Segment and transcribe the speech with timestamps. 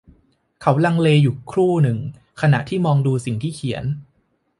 [0.61, 1.97] เขาลังเลอยู่ครู่หนึ่ง
[2.41, 3.83] ขณะที่มองดูสิ่งที่เขียน